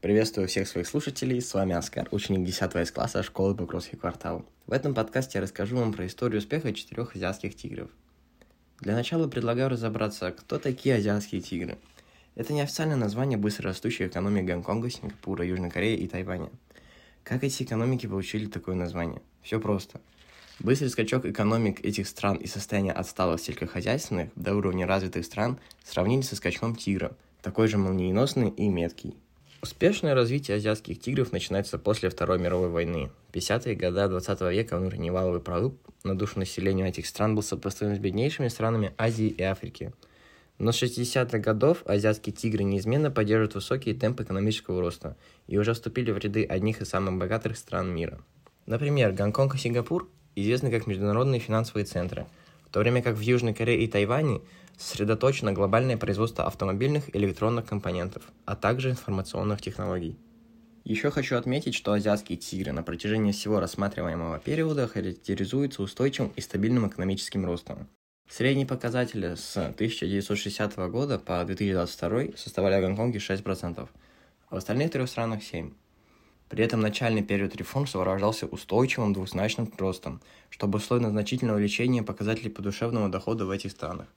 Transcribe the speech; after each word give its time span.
Приветствую 0.00 0.48
всех 0.48 0.66
своих 0.66 0.86
слушателей, 0.86 1.42
с 1.42 1.52
вами 1.52 1.74
Оскар, 1.74 2.08
ученик 2.10 2.46
10 2.46 2.74
S 2.74 2.90
класса 2.90 3.22
школы 3.22 3.54
Покровский 3.54 3.98
квартал. 3.98 4.46
В 4.66 4.72
этом 4.72 4.94
подкасте 4.94 5.36
я 5.36 5.42
расскажу 5.42 5.76
вам 5.76 5.92
про 5.92 6.06
историю 6.06 6.38
успеха 6.38 6.72
четырех 6.72 7.14
азиатских 7.14 7.54
тигров. 7.54 7.90
Для 8.78 8.94
начала 8.94 9.28
предлагаю 9.28 9.68
разобраться, 9.68 10.30
кто 10.30 10.58
такие 10.58 10.94
азиатские 10.94 11.42
тигры. 11.42 11.76
Это 12.34 12.54
неофициальное 12.54 12.96
название 12.96 13.36
быстрорастущих 13.36 14.08
экономик 14.08 14.46
Гонконга, 14.46 14.88
Сингапура, 14.88 15.44
Южной 15.44 15.68
Кореи 15.68 15.98
и 15.98 16.08
Тайваня. 16.08 16.48
Как 17.22 17.44
эти 17.44 17.62
экономики 17.62 18.06
получили 18.06 18.46
такое 18.46 18.76
название? 18.76 19.20
Все 19.42 19.60
просто. 19.60 20.00
Быстрый 20.60 20.88
скачок 20.88 21.26
экономик 21.26 21.84
этих 21.84 22.08
стран 22.08 22.38
и 22.38 22.46
состояние 22.46 22.94
отсталых 22.94 23.38
сельскохозяйственных 23.38 24.30
до 24.34 24.54
уровня 24.54 24.86
развитых 24.86 25.26
стран 25.26 25.58
сравнили 25.84 26.22
со 26.22 26.36
скачком 26.36 26.74
тигра, 26.74 27.14
такой 27.42 27.68
же 27.68 27.76
молниеносный 27.76 28.48
и 28.48 28.66
меткий. 28.70 29.14
Успешное 29.62 30.14
развитие 30.14 30.56
азиатских 30.56 31.00
тигров 31.00 31.32
начинается 31.32 31.78
после 31.78 32.08
Второй 32.08 32.38
мировой 32.38 32.70
войны. 32.70 33.10
В 33.28 33.36
50-е 33.36 33.74
годы 33.74 34.08
20 34.08 34.40
века 34.52 34.78
внутренний 34.78 35.10
валовый 35.10 35.40
продукт 35.40 35.76
на 36.02 36.16
душу 36.16 36.38
населения 36.38 36.88
этих 36.88 37.06
стран 37.06 37.34
был 37.34 37.42
сопоставим 37.42 37.94
с 37.94 37.98
беднейшими 37.98 38.48
странами 38.48 38.94
Азии 38.96 39.26
и 39.26 39.42
Африки. 39.42 39.92
Но 40.56 40.72
с 40.72 40.82
60-х 40.82 41.38
годов 41.40 41.82
азиатские 41.84 42.34
тигры 42.34 42.64
неизменно 42.64 43.10
поддерживают 43.10 43.54
высокие 43.54 43.94
темпы 43.94 44.22
экономического 44.22 44.80
роста 44.80 45.18
и 45.46 45.58
уже 45.58 45.74
вступили 45.74 46.10
в 46.10 46.16
ряды 46.16 46.42
одних 46.44 46.80
из 46.80 46.88
самых 46.88 47.18
богатых 47.18 47.58
стран 47.58 47.94
мира. 47.94 48.18
Например, 48.64 49.12
Гонконг 49.12 49.56
и 49.56 49.58
Сингапур 49.58 50.08
известны 50.36 50.70
как 50.70 50.86
международные 50.86 51.38
финансовые 51.38 51.84
центры, 51.84 52.26
в 52.64 52.70
то 52.70 52.80
время 52.80 53.02
как 53.02 53.14
в 53.14 53.20
Южной 53.20 53.52
Корее 53.52 53.84
и 53.84 53.88
Тайване 53.88 54.40
сосредоточено 54.80 55.52
глобальное 55.52 55.96
производство 55.96 56.46
автомобильных 56.46 57.14
и 57.14 57.18
электронных 57.18 57.66
компонентов, 57.66 58.22
а 58.46 58.56
также 58.56 58.90
информационных 58.90 59.60
технологий. 59.60 60.18
Еще 60.84 61.10
хочу 61.10 61.36
отметить, 61.36 61.74
что 61.74 61.92
азиатские 61.92 62.38
тигры 62.38 62.72
на 62.72 62.82
протяжении 62.82 63.32
всего 63.32 63.60
рассматриваемого 63.60 64.38
периода 64.38 64.88
характеризуются 64.88 65.82
устойчивым 65.82 66.32
и 66.34 66.40
стабильным 66.40 66.88
экономическим 66.88 67.44
ростом. 67.44 67.86
Средние 68.28 68.66
показатели 68.66 69.34
с 69.34 69.56
1960 69.56 70.76
года 70.90 71.18
по 71.18 71.44
2022 71.44 72.36
составляли 72.36 72.80
в 72.80 72.86
Гонконге 72.86 73.18
6%, 73.18 73.88
а 74.48 74.54
в 74.54 74.56
остальных 74.56 74.90
трех 74.92 75.08
странах 75.08 75.40
7%. 75.40 75.74
При 76.48 76.64
этом 76.64 76.80
начальный 76.80 77.22
период 77.22 77.54
реформ 77.54 77.86
сопровождался 77.86 78.46
устойчивым 78.46 79.12
двузначным 79.12 79.72
ростом, 79.78 80.20
что 80.48 80.66
обусловлено 80.66 81.10
значительное 81.10 81.54
увеличение 81.54 82.02
показателей 82.02 82.50
подушевного 82.50 83.08
дохода 83.08 83.46
в 83.46 83.50
этих 83.50 83.70
странах. 83.70 84.08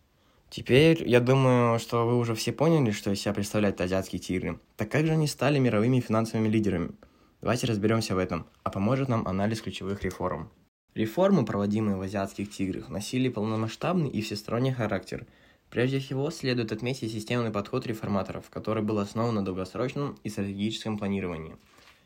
Теперь, 0.55 1.09
я 1.09 1.19
думаю, 1.19 1.79
что 1.79 2.05
вы 2.05 2.15
уже 2.15 2.35
все 2.35 2.51
поняли, 2.51 2.91
что 2.91 3.09
из 3.09 3.19
себя 3.19 3.33
представляют 3.33 3.81
азиатские 3.81 4.19
тигры. 4.19 4.59
Так 4.77 4.91
как 4.91 5.07
же 5.07 5.13
они 5.13 5.25
стали 5.25 5.57
мировыми 5.57 5.99
финансовыми 5.99 6.47
лидерами? 6.47 6.91
Давайте 7.41 7.65
разберемся 7.65 8.13
в 8.13 8.19
этом, 8.19 8.45
а 8.61 8.69
поможет 8.69 9.09
нам 9.09 9.27
анализ 9.27 9.61
ключевых 9.61 10.03
реформ. 10.03 10.51
Реформы, 10.93 11.43
проводимые 11.43 11.97
в 11.97 12.01
азиатских 12.01 12.51
тиграх, 12.51 12.89
носили 12.89 13.29
полномасштабный 13.29 14.09
и 14.09 14.21
всесторонний 14.21 14.71
характер. 14.71 15.25
Прежде 15.71 15.97
всего, 15.97 16.29
следует 16.29 16.71
отметить 16.71 17.11
системный 17.11 17.49
подход 17.49 17.87
реформаторов, 17.87 18.51
который 18.51 18.83
был 18.83 18.99
основан 18.99 19.33
на 19.33 19.43
долгосрочном 19.43 20.19
и 20.23 20.29
стратегическом 20.29 20.99
планировании. 20.99 21.57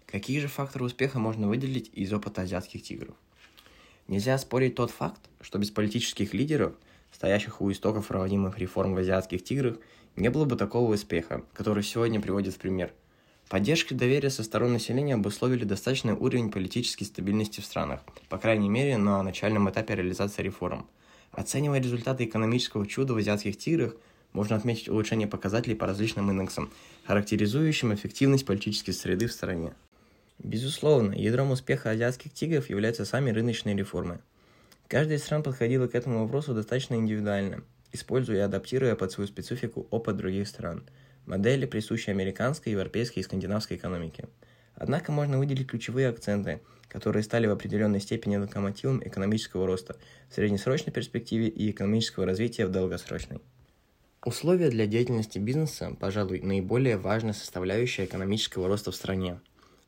Какие 0.06 0.40
же 0.40 0.48
факторы 0.48 0.86
успеха 0.86 1.20
можно 1.20 1.50
выделить 1.50 1.90
из 1.92 2.14
опыта 2.14 2.44
азиатских 2.44 2.82
тигров? 2.82 3.18
Нельзя 4.08 4.38
спорить 4.38 4.76
тот 4.76 4.90
факт, 4.90 5.20
что 5.42 5.60
без 5.60 5.70
политических 5.70 6.34
лидеров– 6.34 6.76
стоящих 7.18 7.62
у 7.62 7.72
истоков 7.72 8.06
проводимых 8.06 8.60
реформ 8.60 8.94
в 8.94 9.00
азиатских 9.00 9.44
тиграх, 9.44 9.78
не 10.16 10.30
было 10.30 10.46
бы 10.46 10.56
такого 10.56 10.94
успеха, 10.94 11.44
который 11.52 11.82
сегодня 11.82 12.22
приводит 12.22 12.54
в 12.54 12.60
пример. 12.60 12.94
Поддержка 13.50 13.96
и 13.96 13.98
доверие 13.98 14.30
со 14.30 14.44
стороны 14.44 14.74
населения 14.74 15.16
обусловили 15.16 15.64
достаточный 15.64 16.14
уровень 16.14 16.52
политической 16.52 17.06
стабильности 17.06 17.60
в 17.60 17.66
странах, 17.66 18.02
по 18.30 18.38
крайней 18.38 18.70
мере 18.70 18.98
на 18.98 19.24
начальном 19.24 19.68
этапе 19.68 19.96
реализации 19.96 20.44
реформ. 20.44 20.86
Оценивая 21.32 21.82
результаты 21.82 22.26
экономического 22.26 22.86
чуда 22.86 23.16
в 23.16 23.18
азиатских 23.18 23.58
тиграх, 23.58 23.96
можно 24.32 24.56
отметить 24.56 24.88
улучшение 24.88 25.28
показателей 25.28 25.76
по 25.76 25.88
различным 25.88 26.30
индексам, 26.30 26.72
характеризующим 27.06 27.96
эффективность 27.96 28.46
политической 28.46 28.92
среды 28.92 29.26
в 29.26 29.32
стране. 29.32 29.74
Безусловно, 30.38 31.14
ядром 31.14 31.50
успеха 31.50 31.90
азиатских 31.90 32.32
тигров 32.32 32.70
являются 32.70 33.06
сами 33.06 33.32
рыночные 33.32 33.76
реформы– 33.76 34.20
Каждая 34.88 35.18
из 35.18 35.24
стран 35.24 35.44
подходила 35.44 35.88
к 35.88 35.96
этому 35.96 36.22
вопросу 36.22 36.54
достаточно 36.54 36.96
индивидуально, 36.96 37.62
используя 37.92 38.38
и 38.38 38.42
адаптируя 38.42 38.96
под 38.96 39.12
свою 39.12 39.28
специфику 39.28 39.86
опыт 39.92 40.16
других 40.16 40.48
стран, 40.48 40.88
модели, 41.26 41.66
присущие 41.66 42.14
американской, 42.14 42.72
европейской 42.72 43.20
и 43.20 43.24
скандинавской 43.24 43.76
экономике. 43.76 44.30
Однако 44.76 45.12
можно 45.12 45.40
выделить 45.40 45.68
ключевые 45.68 46.08
акценты, 46.08 46.62
которые 46.88 47.24
стали 47.24 47.48
в 47.48 47.52
определенной 47.52 48.00
степени 48.00 48.38
локомотивом 48.38 49.06
экономического 49.06 49.68
роста 49.68 49.98
в 50.30 50.36
среднесрочной 50.36 50.94
перспективе 50.94 51.50
и 51.50 51.70
экономического 51.70 52.26
развития 52.26 52.66
в 52.66 52.72
долгосрочной. 52.72 53.42
Условия 54.24 54.70
для 54.70 54.88
деятельности 54.88 55.38
бизнеса, 55.38 55.98
пожалуй, 56.00 56.40
наиболее 56.40 56.96
важная 56.96 57.34
составляющая 57.34 58.06
экономического 58.06 58.70
роста 58.70 58.92
в 58.92 58.96
стране. 58.96 59.42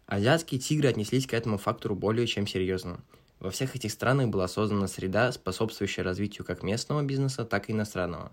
Азиатские 0.08 0.60
тигры 0.60 0.90
отнеслись 0.90 1.26
к 1.26 1.34
этому 1.34 1.58
фактору 1.58 1.96
более 1.96 2.28
чем 2.28 2.46
серьезно– 2.46 3.00
во 3.40 3.52
всех 3.52 3.76
этих 3.76 3.92
странах 3.92 4.28
была 4.28 4.48
создана 4.48 4.88
среда, 4.88 5.32
способствующая 5.32 6.04
развитию 6.04 6.46
как 6.46 6.62
местного 6.62 7.02
бизнеса, 7.04 7.46
так 7.46 7.70
и 7.70 7.72
иностранного. 7.72 8.32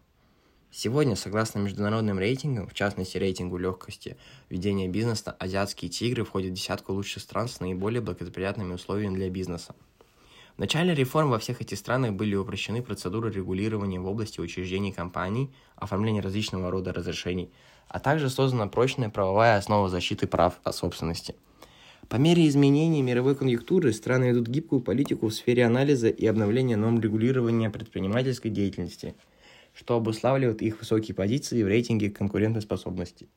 Сегодня, 0.72 1.15
согласно 1.15 1.61
международным 1.61 2.19
рейтингам, 2.19 2.67
в 2.67 2.75
частности 2.75 3.17
рейтингу 3.17 3.56
легкости 3.56 4.17
ведения 4.50 4.89
бизнеса, 4.89 5.34
азиатские 5.39 5.91
тигры 5.91 6.25
входят 6.25 6.50
в 6.50 6.55
десятку 6.55 6.93
лучших 6.93 7.22
стран 7.22 7.49
с 7.49 7.61
наиболее 7.61 8.00
благоприятными 8.00 8.75
условиями 8.75 9.15
для 9.15 9.31
бизнеса. 9.31 9.77
В 10.56 10.59
начале 10.59 10.94
реформ 10.94 11.31
во 11.31 11.38
всех 11.38 11.61
этих 11.61 11.78
странах 11.78 12.15
были 12.15 12.34
упрощены 12.34 12.83
процедуры 12.83 13.31
регулирования 13.31 14.00
в 14.00 14.06
области 14.06 14.41
учреждений 14.41 14.91
компаний, 14.91 15.55
оформления 15.77 16.21
различного 16.21 16.71
рода 16.71 16.93
разрешений, 16.93 17.53
а 17.88 18.00
также 18.00 18.28
создана 18.28 18.67
прочная 18.67 19.09
правовая 19.09 19.56
основа 19.56 19.88
защиты 19.88 20.27
прав 20.27 20.59
о 20.65 20.73
собственности– 20.73 21.37
по 22.09 22.17
мере 22.17 22.47
изменения 22.47 23.03
мировой 23.03 23.34
конъюнктуры 23.34 23.93
страны 23.93 24.27
ведут 24.27 24.47
гибкую 24.47 24.81
политику 24.81 25.27
в 25.27 25.34
сфере 25.34 25.65
анализа 25.65 26.09
и 26.09 26.25
обновления 26.27 26.77
норм 26.77 27.00
регулирования 27.00 27.69
предпринимательской 27.69 28.49
деятельности, 28.49 29.17
что 29.75 29.97
обуславливает 29.97 30.62
их 30.62 30.78
высокие 30.78 31.17
позиции 31.17 31.62
в 31.65 31.67
рейтинге 31.67 32.11
конкурентоспособности. 32.11 33.28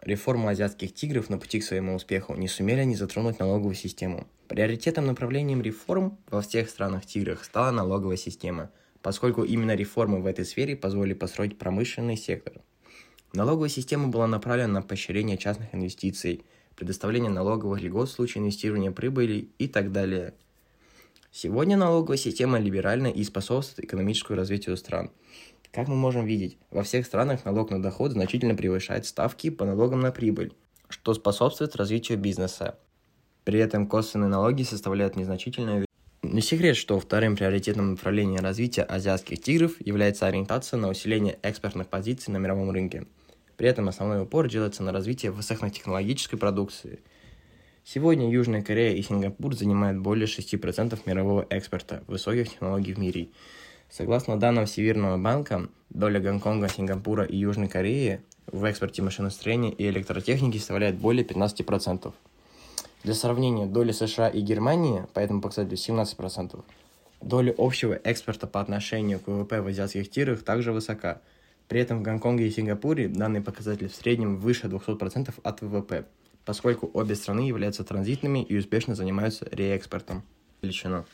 Реформу 0.00 0.48
азиатских 0.48 0.92
тигров 0.94 1.30
на 1.30 1.38
пути 1.38 1.60
к 1.60 1.64
своему 1.64 1.94
успеху 1.94 2.34
не 2.34 2.48
сумели 2.48 2.80
они 2.80 2.96
затронуть 2.96 3.38
налоговую 3.38 3.76
систему. 3.76 4.26
Приоритетом 4.48 5.06
направлением 5.06 5.62
реформ 5.62 6.18
во 6.28 6.42
всех 6.42 6.70
странах-тиграх 6.70 7.44
стала 7.44 7.70
налоговая 7.70 8.16
система, 8.16 8.72
поскольку 9.00 9.44
именно 9.44 9.76
реформы 9.76 10.20
в 10.20 10.26
этой 10.26 10.44
сфере 10.44 10.74
позволили 10.74 11.14
построить 11.14 11.56
промышленный 11.56 12.16
сектор. 12.16 12.54
Налоговая 13.32 13.68
система 13.68 14.08
была 14.08 14.26
направлена 14.26 14.72
на 14.72 14.82
поощрение 14.82 15.38
частных 15.38 15.72
инвестиций– 15.72 16.42
предоставление 16.76 17.30
налоговых 17.30 17.80
льгот 17.82 18.08
в 18.08 18.12
случае 18.12 18.42
инвестирования 18.42 18.90
прибыли 18.90 19.48
и 19.58 19.68
так 19.68 19.92
далее. 19.92 20.34
Сегодня 21.30 21.76
налоговая 21.76 22.18
система 22.18 22.58
либеральна 22.58 23.06
и 23.06 23.24
способствует 23.24 23.88
экономическому 23.88 24.36
развитию 24.36 24.76
стран. 24.76 25.10
Как 25.72 25.88
мы 25.88 25.96
можем 25.96 26.26
видеть, 26.26 26.58
во 26.70 26.82
всех 26.82 27.06
странах 27.06 27.44
налог 27.46 27.70
на 27.70 27.82
доход 27.82 28.12
значительно 28.12 28.54
превышает 28.54 29.06
ставки 29.06 29.48
по 29.48 29.64
налогам 29.64 30.00
на 30.00 30.12
прибыль, 30.12 30.52
что 30.90 31.14
способствует 31.14 31.76
развитию 31.76 32.18
бизнеса. 32.18 32.78
При 33.44 33.58
этом 33.58 33.86
косвенные 33.86 34.28
налоги 34.28 34.62
составляют 34.62 35.16
незначительную 35.16 35.86
не 36.22 36.40
секрет, 36.40 36.76
что 36.76 37.00
вторым 37.00 37.36
приоритетным 37.36 37.90
направлением 37.90 38.42
развития 38.42 38.82
азиатских 38.82 39.42
тигров 39.42 39.72
является 39.84 40.26
ориентация 40.26 40.78
на 40.78 40.88
усиление 40.88 41.38
экспортных 41.42 41.88
позиций 41.88 42.32
на 42.32 42.38
мировом 42.38 42.70
рынке– 42.70 43.06
при 43.56 43.68
этом 43.68 43.88
основной 43.88 44.22
упор 44.22 44.48
делается 44.48 44.82
на 44.82 44.92
развитие 44.92 45.30
высокотехнологической 45.30 46.38
продукции. 46.38 47.00
Сегодня 47.84 48.30
Южная 48.30 48.62
Корея 48.62 48.94
и 48.94 49.02
Сингапур 49.02 49.54
занимают 49.54 49.98
более 49.98 50.26
6% 50.26 50.98
мирового 51.04 51.46
экспорта 51.50 52.02
высоких 52.06 52.50
технологий 52.50 52.94
в 52.94 52.98
мире. 52.98 53.28
Согласно 53.90 54.38
данным 54.38 54.66
Всемирного 54.66 55.18
банка, 55.18 55.68
доля 55.90 56.20
Гонконга, 56.20 56.68
Сингапура 56.68 57.24
и 57.24 57.36
Южной 57.36 57.68
Кореи 57.68 58.20
в 58.46 58.64
экспорте 58.64 59.02
машиностроения 59.02 59.70
и 59.70 59.88
электротехники 59.88 60.58
составляет 60.58 60.96
более 60.96 61.24
15%. 61.24 62.12
Для 63.04 63.14
сравнения, 63.14 63.66
доля 63.66 63.92
США 63.92 64.28
и 64.28 64.40
Германии 64.40 65.06
по 65.12 65.18
этому 65.18 65.40
показателю 65.40 65.76
17%. 65.76 66.64
Доля 67.20 67.54
общего 67.58 67.94
экспорта 67.94 68.46
по 68.46 68.60
отношению 68.60 69.18
к 69.18 69.26
ВВП 69.26 69.60
в 69.60 69.66
азиатских 69.66 70.08
тирах 70.10 70.42
также 70.42 70.72
высока– 70.72 71.20
при 71.68 71.80
этом 71.80 72.00
в 72.00 72.02
Гонконге 72.02 72.46
и 72.46 72.50
Сингапуре 72.50 73.08
данный 73.08 73.40
показатель 73.40 73.88
в 73.88 73.94
среднем 73.94 74.38
выше 74.38 74.66
200% 74.66 75.32
от 75.42 75.62
ВВП, 75.62 76.06
поскольку 76.44 76.90
обе 76.92 77.14
страны 77.14 77.40
являются 77.40 77.84
транзитными 77.84 78.42
и 78.42 78.56
успешно 78.56 78.94
занимаются 78.94 79.48
реэкспортом. 79.50 80.22
Величина. 80.62 81.04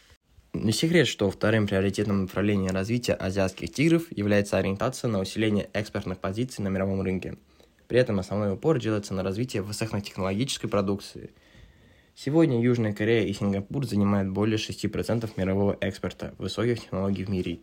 Не 0.55 0.73
секрет, 0.73 1.07
что 1.07 1.31
вторым 1.31 1.67
приоритетным 1.67 2.23
направлением 2.23 2.73
развития 2.73 3.13
азиатских 3.13 3.73
тигров 3.73 4.05
является 4.11 4.57
ориентация 4.57 5.09
на 5.09 5.21
усиление 5.21 5.69
экспортных 5.73 6.19
позиций 6.19 6.65
на 6.65 6.69
мировом 6.69 7.03
рынке. 7.03 7.37
При 7.87 7.99
этом 7.99 8.19
основной 8.19 8.53
упор 8.53 8.79
делается 8.81 9.15
на 9.15 9.23
развитие 9.23 9.63
высокотехнологической 9.63 10.69
продукции. 10.69 11.31
Сегодня 12.15 12.61
Южная 12.61 12.93
Корея 12.93 13.27
и 13.27 13.33
Сингапур 13.33 13.87
занимают 13.87 14.31
более 14.31 14.59
6% 14.59 15.31
мирового 15.37 15.77
экспорта 15.81 16.35
высоких 16.39 16.81
технологий 16.81 17.25
в 17.25 17.31
мире. 17.31 17.61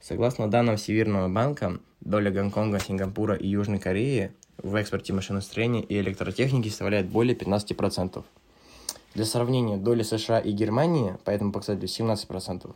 Согласно 0.00 0.48
данным 0.48 0.76
Всемирного 0.76 1.28
банка, 1.28 1.80
доля 2.00 2.30
Гонконга, 2.30 2.78
Сингапура 2.78 3.34
и 3.34 3.48
Южной 3.48 3.80
Кореи 3.80 4.32
в 4.56 4.74
экспорте 4.76 5.12
машиностроения 5.12 5.82
и 5.82 5.98
электротехники 5.98 6.68
составляет 6.68 7.08
более 7.08 7.36
15%. 7.36 8.24
Для 9.14 9.24
сравнения, 9.24 9.76
доля 9.76 10.04
США 10.04 10.38
и 10.38 10.52
Германии 10.52 11.16
по 11.24 11.30
этому 11.30 11.50
показателю 11.50 11.88
17%. 11.88 12.74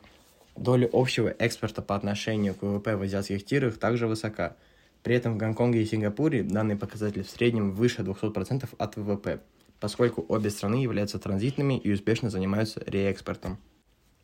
Доля 0.56 0.90
общего 0.92 1.28
экспорта 1.28 1.80
по 1.80 1.94
отношению 1.94 2.54
к 2.54 2.62
ВВП 2.62 2.96
в 2.96 3.02
азиатских 3.02 3.44
тирах 3.44 3.78
также 3.78 4.06
высока. 4.08 4.56
При 5.02 5.14
этом 5.14 5.34
в 5.34 5.36
Гонконге 5.36 5.82
и 5.82 5.86
Сингапуре 5.86 6.42
данный 6.42 6.76
показатель 6.76 7.22
в 7.22 7.30
среднем 7.30 7.72
выше 7.72 8.02
200% 8.02 8.68
от 8.76 8.96
ВВП, 8.96 9.40
поскольку 9.80 10.24
обе 10.28 10.50
страны 10.50 10.82
являются 10.82 11.18
транзитными 11.18 11.78
и 11.78 11.92
успешно 11.92 12.30
занимаются 12.30 12.82
реэкспортом. 12.86 13.58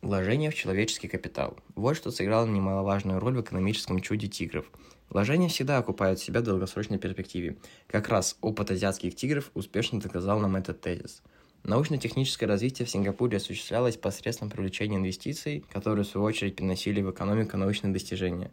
Вложение 0.01 0.51
в 0.51 0.55
человеческий 0.55 1.07
капитал. 1.07 1.57
Вот 1.75 1.95
что 1.95 2.11
сыграло 2.11 2.47
немаловажную 2.47 3.19
роль 3.19 3.35
в 3.35 3.41
экономическом 3.41 3.99
чуде 3.99 4.27
тигров. 4.27 4.65
Вложения 5.09 5.49
всегда 5.49 5.77
окупают 5.77 6.19
себя 6.19 6.41
в 6.41 6.43
долгосрочной 6.43 6.99
перспективе. 6.99 7.57
Как 7.87 8.09
раз 8.09 8.37
опыт 8.41 8.71
азиатских 8.71 9.15
тигров 9.15 9.51
успешно 9.53 9.99
доказал 9.99 10.39
нам 10.39 10.55
этот 10.55 10.81
тезис– 10.81 11.21
Научно-техническое 11.63 12.45
развитие 12.45 12.85
в 12.85 12.89
Сингапуре 12.89 13.37
осуществлялось 13.37 13.97
посредством 13.97 14.49
привлечения 14.49 14.95
инвестиций, 14.95 15.65
которые 15.71 16.05
в 16.05 16.07
свою 16.07 16.25
очередь 16.25 16.55
приносили 16.55 17.01
в 17.01 17.11
экономику 17.11 17.57
научные 17.57 17.91
достижения. 17.91 18.51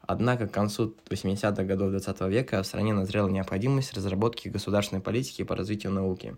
Однако 0.00 0.48
к 0.48 0.52
концу 0.52 0.94
80-х 1.08 1.62
годов 1.62 1.90
20 1.90 2.20
века 2.22 2.62
в 2.62 2.66
стране 2.66 2.92
назрела 2.92 3.28
необходимость 3.28 3.94
разработки 3.94 4.48
государственной 4.48 5.00
политики 5.00 5.44
по 5.44 5.54
развитию 5.54 5.92
науки. 5.92 6.36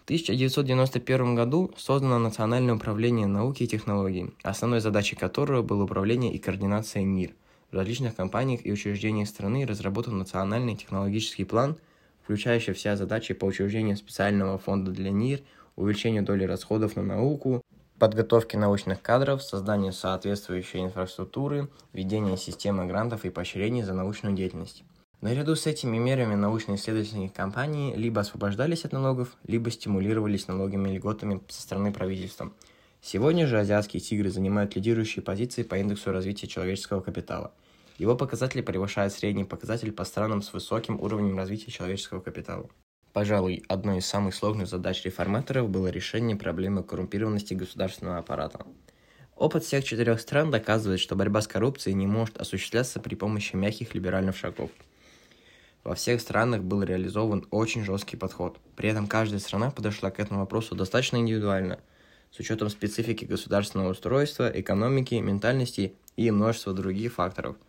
В 0.00 0.04
1991 0.04 1.34
году 1.34 1.72
создано 1.76 2.18
Национальное 2.18 2.74
управление 2.74 3.26
науки 3.26 3.62
и 3.62 3.68
технологий, 3.68 4.30
основной 4.42 4.80
задачей 4.80 5.16
которого 5.16 5.62
было 5.62 5.84
управление 5.84 6.32
и 6.32 6.38
координация 6.38 7.02
НИР. 7.02 7.34
В 7.70 7.74
различных 7.74 8.16
компаниях 8.16 8.64
и 8.64 8.72
учреждениях 8.72 9.28
страны 9.28 9.64
разработан 9.66 10.18
национальный 10.18 10.76
технологический 10.76 11.44
план– 11.44 11.76
включающая 12.30 12.74
все 12.74 12.94
задачи 12.94 13.34
по 13.34 13.44
учреждению 13.44 13.96
специального 13.96 14.56
фонда 14.56 14.92
для 14.92 15.10
НИР, 15.10 15.40
увеличению 15.74 16.22
доли 16.22 16.44
расходов 16.44 16.94
на 16.94 17.02
науку, 17.02 17.60
подготовке 17.98 18.56
научных 18.56 19.02
кадров, 19.02 19.42
созданию 19.42 19.92
соответствующей 19.92 20.80
инфраструктуры, 20.80 21.68
введение 21.92 22.36
системы 22.36 22.86
грантов 22.86 23.24
и 23.24 23.30
поощрений 23.30 23.82
за 23.82 23.94
научную 23.94 24.36
деятельность. 24.36 24.84
Наряду 25.20 25.56
с 25.56 25.66
этими 25.66 25.98
мерами 25.98 26.34
научно-исследовательские 26.34 27.28
компании 27.28 27.94
либо 27.94 28.20
освобождались 28.20 28.84
от 28.84 28.92
налогов, 28.92 29.36
либо 29.46 29.70
стимулировались 29.70 30.48
налоговыми 30.48 30.96
льготами 30.96 31.40
со 31.48 31.62
стороны 31.62 31.92
правительства. 31.92 32.52
Сегодня 33.02 33.46
же 33.46 33.58
азиатские 33.58 34.00
тигры 34.00 34.30
занимают 34.30 34.76
лидирующие 34.76 35.22
позиции 35.22 35.62
по 35.62 35.76
индексу 35.76 36.12
развития 36.12 36.46
человеческого 36.46 37.00
капитала– 37.00 37.52
его 38.00 38.16
показатели 38.16 38.62
превышают 38.62 39.12
средний 39.12 39.44
показатель 39.44 39.92
по 39.92 40.04
странам 40.04 40.40
с 40.40 40.54
высоким 40.54 40.98
уровнем 40.98 41.36
развития 41.36 41.70
человеческого 41.70 42.20
капитала. 42.20 42.70
Пожалуй, 43.12 43.62
одной 43.68 43.98
из 43.98 44.06
самых 44.06 44.34
сложных 44.34 44.68
задач 44.68 45.04
реформаторов 45.04 45.68
было 45.68 45.88
решение 45.88 46.34
проблемы 46.34 46.82
коррумпированности 46.82 47.52
государственного 47.52 48.16
аппарата. 48.16 48.64
Опыт 49.36 49.64
всех 49.64 49.84
четырех 49.84 50.18
стран 50.22 50.50
доказывает, 50.50 50.98
что 50.98 51.14
борьба 51.14 51.42
с 51.42 51.46
коррупцией 51.46 51.92
не 51.92 52.06
может 52.06 52.38
осуществляться 52.38 53.00
при 53.00 53.16
помощи 53.16 53.54
мягких 53.54 53.94
либеральных 53.94 54.34
шагов. 54.34 54.70
Во 55.84 55.94
всех 55.94 56.20
странах 56.20 56.62
был 56.62 56.82
реализован 56.82 57.46
очень 57.50 57.84
жесткий 57.84 58.16
подход. 58.16 58.58
При 58.76 58.88
этом 58.88 59.06
каждая 59.06 59.40
страна 59.40 59.70
подошла 59.70 60.10
к 60.10 60.20
этому 60.20 60.40
вопросу 60.40 60.74
достаточно 60.74 61.16
индивидуально, 61.16 61.80
с 62.30 62.38
учетом 62.38 62.68
специфики 62.68 63.24
государственного 63.24 63.90
устройства, 63.90 64.50
экономики, 64.52 65.14
ментальности 65.14 65.94
и 66.16 66.30
множества 66.30 66.72
других 66.72 67.14
факторов– 67.14 67.56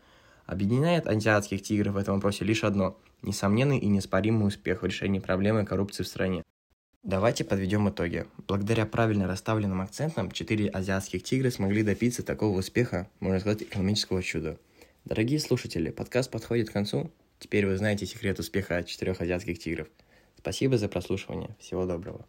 Объединяет 0.52 1.08
азиатских 1.08 1.62
тигров 1.62 1.94
в 1.94 1.98
этом 1.98 2.16
вопросе 2.16 2.44
лишь 2.44 2.66
одно– 2.66 3.00
несомненный 3.22 3.78
и 3.78 3.88
неоспоримый 3.88 4.50
успех 4.50 4.82
в 4.82 4.86
решении 4.86 5.20
проблемы 5.20 5.66
коррупции 5.66 6.04
в 6.04 6.08
стране. 6.08 6.44
Давайте 7.04 7.46
подведем 7.46 7.88
итоги. 7.88 8.26
Благодаря 8.50 8.86
правильно 8.86 9.28
расставленным 9.28 9.80
акцентам, 9.80 10.30
четыре 10.30 10.68
азиатских 10.68 11.24
тигра 11.24 11.52
смогли 11.52 11.84
добиться 11.84 12.22
такого 12.22 12.58
успеха, 12.58 13.08
можно 13.22 13.40
сказать, 13.40 13.62
экономического 13.62 14.22
чуда. 14.22 14.58
Дорогие 15.06 15.40
слушатели, 15.40 15.90
подкаст 15.90 16.30
подходит 16.30 16.70
к 16.70 16.74
концу. 16.74 17.12
Теперь 17.42 17.66
вы 17.66 17.76
знаете 17.76 18.06
секрет 18.06 18.38
успеха 18.38 18.84
четырех 18.84 19.20
азиатских 19.20 19.58
тигров. 19.58 19.88
Спасибо 20.38 20.78
за 20.78 20.88
прослушивание. 20.88 21.56
Всего 21.60 21.88
доброго. 21.88 22.28